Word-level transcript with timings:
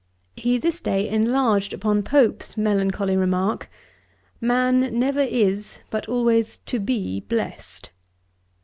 He 0.35 0.57
this 0.57 0.81
day 0.81 1.07
enlarged 1.07 1.73
upon 1.73 2.01
Pope's 2.01 2.57
melancholy 2.57 3.15
remark, 3.15 3.69
'Man 4.39 4.97
never 4.97 5.19
is, 5.21 5.77
but 5.91 6.09
always 6.09 6.57
to 6.65 6.79
be 6.79 7.19
blest.' 7.19 7.91